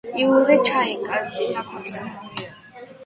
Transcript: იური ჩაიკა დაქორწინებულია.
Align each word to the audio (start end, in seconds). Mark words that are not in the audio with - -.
იური 0.21 0.55
ჩაიკა 0.69 1.19
დაქორწინებულია. 1.35 2.53